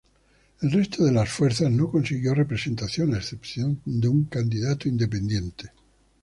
[0.63, 5.73] El resto de las fuerzas no consiguió representación, a excepción de un candidato independiente.